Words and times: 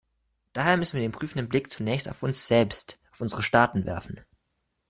Daher 0.53 0.77
müssen 0.77 0.93
wir 0.95 1.01
den 1.03 1.11
prüfenden 1.11 1.47
Blick 1.47 1.69
zunächst 1.71 2.09
auf 2.09 2.23
uns 2.23 2.47
selbst, 2.47 2.99
auf 3.11 3.21
unsere 3.21 3.43
Staaten 3.43 3.85
werfen. 3.85 4.25